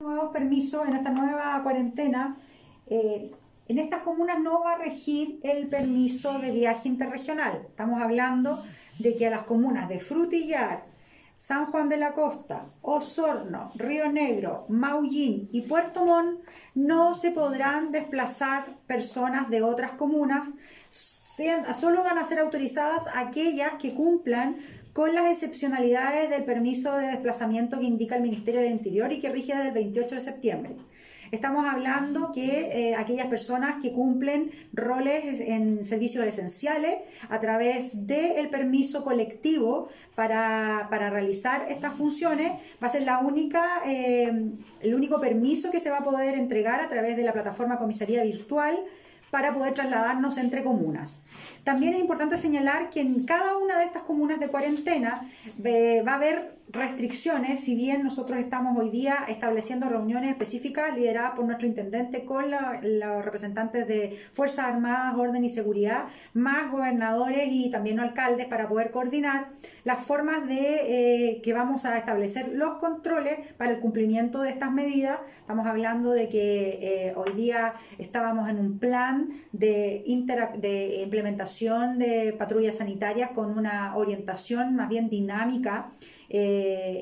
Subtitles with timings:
[0.00, 2.36] nuevos permisos, en esta nueva cuarentena,
[2.86, 3.30] eh,
[3.68, 7.66] en estas comunas no va a regir el permiso de viaje interregional.
[7.68, 8.58] Estamos hablando
[8.98, 10.86] de que a las comunas de Frutillar,
[11.36, 16.40] San Juan de la Costa, Osorno, Río Negro, Maullín y Puerto Montt
[16.74, 20.48] no se podrán desplazar personas de otras comunas,
[21.74, 24.56] solo van a ser autorizadas aquellas que cumplan
[24.92, 29.30] con las excepcionalidades del permiso de desplazamiento que indica el Ministerio del Interior y que
[29.30, 30.76] rige desde el 28 de septiembre.
[31.30, 38.48] Estamos hablando que eh, aquellas personas que cumplen roles en servicios esenciales a través del
[38.48, 42.52] permiso colectivo para, realizar estas funciones
[42.82, 44.50] va a ser la única, eh,
[44.82, 48.24] el único permiso que se va a poder entregar a través de la plataforma comisaría
[48.24, 48.76] virtual
[49.30, 51.26] para poder trasladarnos entre comunas.
[51.64, 55.20] También es importante señalar que en cada una de estas comunas de cuarentena
[55.62, 61.32] eh, va a haber restricciones, si bien nosotros estamos hoy día estableciendo reuniones específicas lideradas
[61.32, 67.70] por nuestro intendente con los representantes de Fuerzas Armadas, Orden y Seguridad, más gobernadores y
[67.70, 69.48] también alcaldes para poder coordinar
[69.84, 74.72] las formas de eh, que vamos a establecer los controles para el cumplimiento de estas
[74.72, 75.18] medidas.
[75.40, 76.78] Estamos hablando de que
[77.08, 79.19] eh, hoy día estábamos en un plan
[79.52, 85.90] de, implementación de patrullas sanitarias con una orientación más bien dinámica
[86.28, 87.00] eh,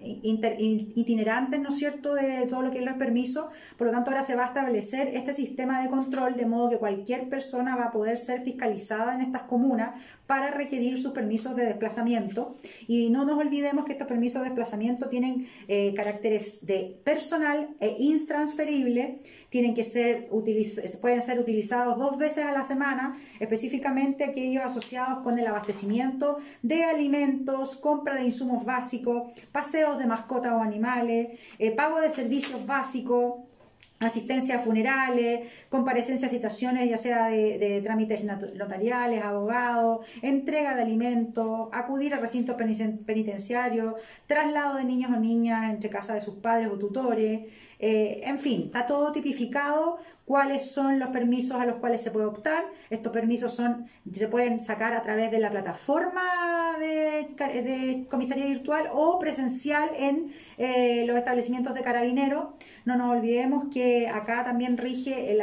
[0.00, 0.56] eh
[0.94, 3.46] itinerantes, ¿no es cierto?, de todo lo que es los permisos.
[3.76, 6.78] Por lo tanto, ahora se va a establecer este sistema de control de modo que
[6.78, 9.94] cualquier persona va a poder ser fiscalizada en estas comunas
[10.26, 12.54] para requerir sus permisos de desplazamiento.
[12.86, 17.96] Y no nos olvidemos que estos permisos de desplazamiento tienen eh, caracteres de personal e
[17.98, 19.18] intransferible,
[19.50, 20.28] tienen que ser
[21.00, 26.84] pueden ser utilizados dos veces a la semana, específicamente aquellos asociados con el abastecimiento de
[26.84, 29.32] alimentos, compra de insumos básicos,
[29.98, 33.34] de mascotas o animales, eh, pago de servicios básicos,
[34.00, 41.68] asistencia a funerales, comparecencia a citaciones ya sea de, trámites notariales, abogados, entrega de alimentos,
[41.72, 43.94] acudir a recintos penitenciarios,
[44.26, 47.42] traslado de niños o niñas entre casa de sus padres o tutores,
[47.82, 52.26] eh, en fin, está todo tipificado cuáles son los permisos a los cuales se puede
[52.26, 52.64] optar.
[52.90, 53.60] Estos permisos
[54.12, 61.04] se pueden sacar a través de la plataforma de, comisaría virtual o presencial en eh,
[61.06, 62.50] los establecimientos de carabineros.
[62.84, 65.36] No nos olvidemos que acá también rige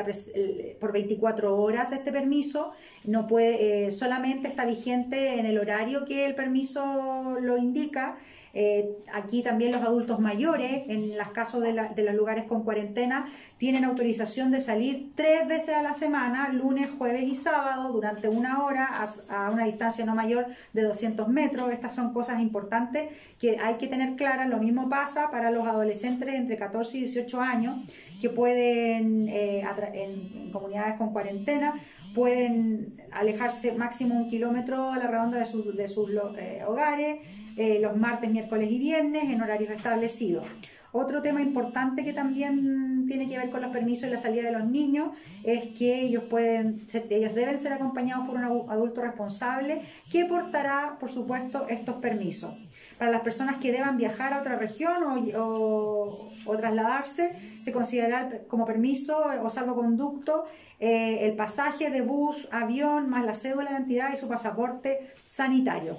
[0.79, 2.71] por 24 horas este permiso.
[3.05, 8.17] No puede, eh, solamente está vigente en el horario que el permiso lo indica
[8.59, 13.27] eh, aquí también los adultos mayores, en los casos de, los lugares con cuarentena,
[13.59, 18.65] tienen autorización de salir tres veces a la semana, lunes, jueves y sábado, durante una
[18.65, 21.71] hora, a, una distancia no mayor de 200 metros.
[21.71, 24.49] Estas son cosas importantes que hay que tener claras.
[24.49, 27.75] Lo mismo pasa para los adolescentes entre 14 y 18 años
[28.23, 29.63] que pueden, eh,
[29.93, 31.75] en, comunidades con cuarentena,
[32.17, 37.21] pueden alejarse máximo un kilómetro a la redonda de, sus, de sus eh, hogares,
[37.57, 40.43] eh, los martes, miércoles y viernes en horarios establecidos.
[40.91, 44.57] Otro tema importante que también tiene que ver con los permisos y la salida de
[44.57, 45.09] los niños
[45.43, 49.79] es que ellos, pueden ellos deben ser acompañados por un adulto responsable
[50.11, 52.66] que portará, por supuesto, estos permisos.
[52.97, 54.95] Para las personas que deban viajar a otra región
[55.35, 57.31] o, trasladarse,
[57.61, 60.45] se considerará como permiso o salvoconducto
[60.79, 65.97] eh, el pasaje de bus, avión, más la cédula de identidad y su pasaporte sanitario.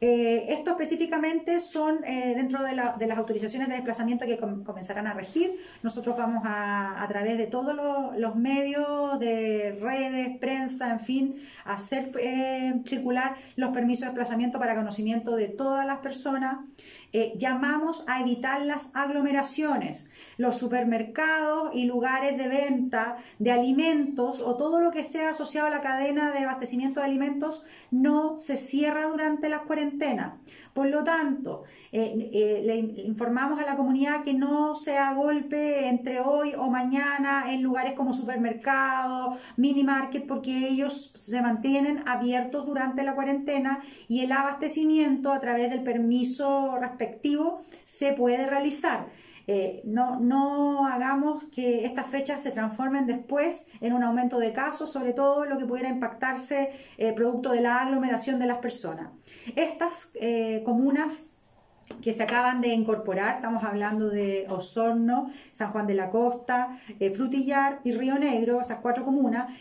[0.00, 5.50] Eh, esto específicamente son eh, dentro de, las autorizaciones de desplazamiento que comenzarán a regir.
[5.82, 12.10] Nosotros vamos a, a través de todos los, medios de redes, prensa, en fin, hacer
[12.20, 16.58] eh, circular los permisos de desplazamiento para conocimiento de todas las personas.
[17.36, 24.80] Llamamos a evitar las aglomeraciones los supermercados y lugares de venta de alimentos o todo
[24.80, 29.48] lo que sea asociado a la cadena de abastecimiento de alimentos no se cierra durante
[29.48, 30.34] las cuarentenas.
[30.72, 36.20] Por lo tanto, eh, eh, le informamos a la comunidad que no sea golpe entre
[36.20, 43.04] hoy o mañana en lugares como supermercados, mini market, porque ellos se mantienen abiertos durante
[43.04, 47.03] la cuarentena y el abastecimiento a través del permiso respectivo
[47.84, 49.06] se puede realizar.
[49.46, 54.90] Eh, no, no hagamos que estas fechas se transformen después en un aumento de casos,
[54.90, 59.10] sobre todo lo que pudiera impactarse eh, producto de la aglomeración de las personas.
[59.54, 61.36] Estas eh, comunas
[62.02, 66.78] que se acaban de incorporar, estamos hablando de Osorno, San Juan de la Costa,
[67.14, 69.52] Frutillar y Río Negro, esas cuatro comunas,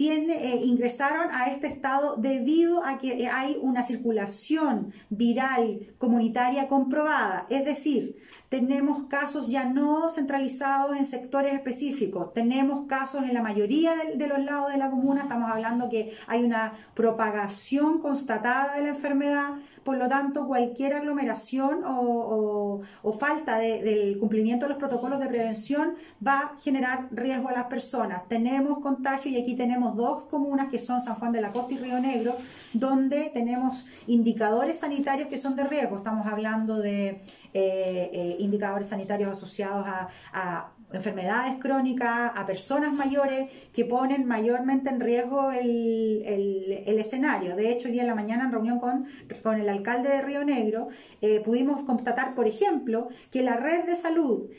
[0.00, 7.46] eh, ingresaron a este estado debido a que hay una circulación viral comunitaria comprobada.
[7.50, 8.16] Es decir,
[8.48, 14.38] tenemos casos ya no centralizados en sectores específicos, tenemos casos en la mayoría de, los
[14.38, 19.54] lados de la comuna, estamos hablando que hay una propagación constatada de la enfermedad,
[19.88, 22.82] por lo tanto cualquier aglomeración o,
[23.18, 25.94] falta del cumplimiento de los protocolos de prevención
[26.24, 28.28] va a generar riesgo a las personas.
[28.28, 31.78] Tenemos contagio y aquí tenemos dos comunas que son San Juan de la Costa y
[31.78, 32.36] Río Negro,
[32.74, 37.22] donde tenemos indicadores sanitarios que son de riesgo, estamos hablando de
[37.54, 39.86] eh, eh, indicadores sanitarios asociados
[40.34, 47.54] a, enfermedades crónicas, a personas mayores que ponen mayormente en riesgo el, escenario.
[47.56, 49.06] De hecho, hoy día en la mañana en reunión con,
[49.42, 50.88] con el alcalde de Río Negro
[51.20, 54.50] eh, pudimos constatar, por ejemplo, que la red de salud,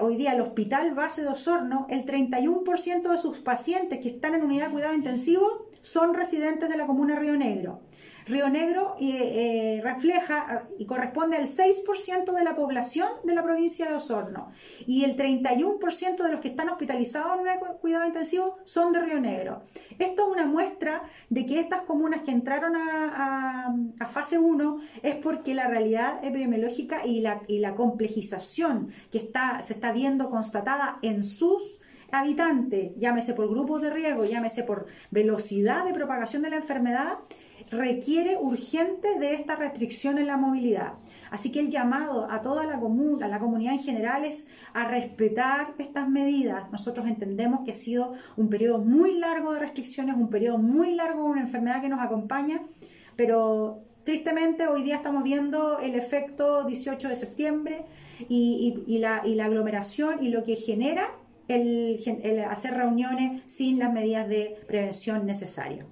[0.00, 4.42] hoy día el Hospital Base de Osorno, el 31% de sus pacientes que están en
[4.42, 7.80] unidad de cuidado intensivo son residentes de la comuna de Río Negro.
[8.26, 13.94] Río Negro eh, refleja y corresponde al 6% de la población de la provincia de
[13.94, 14.52] Osorno
[14.86, 19.20] y el 31% de los que están hospitalizados en un cuidado intensivo son de Río
[19.20, 19.62] Negro.
[19.98, 23.74] Esto es una muestra de que estas comunas que entraron a,
[24.10, 29.72] fase 1 es porque la realidad epidemiológica y la, y la complejización que está, se
[29.72, 31.80] está viendo constatada en sus
[32.12, 37.14] habitantes, llámese por grupos de riesgo, llámese por velocidad de propagación de la enfermedad,
[37.72, 40.92] requiere urgente de esta restricción en la movilidad.
[41.30, 44.86] Así que el llamado a toda la comuna, a la comunidad en general es a
[44.86, 46.70] respetar estas medidas.
[46.70, 51.24] Nosotros entendemos que ha sido un periodo muy largo de restricciones, un periodo muy largo
[51.24, 52.60] de una enfermedad que nos acompaña,
[53.16, 57.86] pero tristemente hoy día estamos viendo el efecto 18 de septiembre
[58.28, 61.08] y, la, aglomeración y lo que genera
[61.48, 61.98] el
[62.50, 65.86] hacer reuniones sin las medidas de prevención necesarias.